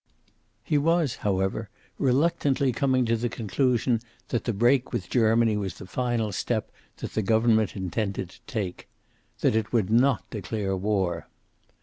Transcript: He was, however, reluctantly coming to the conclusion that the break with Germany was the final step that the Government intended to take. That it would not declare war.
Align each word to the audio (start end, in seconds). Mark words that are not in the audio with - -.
He 0.63 0.79
was, 0.79 1.17
however, 1.17 1.69
reluctantly 1.99 2.71
coming 2.71 3.05
to 3.05 3.15
the 3.15 3.29
conclusion 3.29 4.01
that 4.29 4.45
the 4.45 4.51
break 4.51 4.91
with 4.91 5.11
Germany 5.11 5.55
was 5.57 5.75
the 5.75 5.85
final 5.85 6.31
step 6.31 6.71
that 6.97 7.13
the 7.13 7.21
Government 7.21 7.75
intended 7.75 8.29
to 8.31 8.39
take. 8.47 8.87
That 9.41 9.55
it 9.55 9.71
would 9.71 9.91
not 9.91 10.27
declare 10.31 10.75
war. 10.75 11.27